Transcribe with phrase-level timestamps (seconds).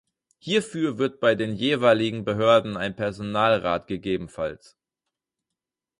[0.39, 4.39] Hierfür wird bei den jeweiligen Behörden ein Personalrat, ggf.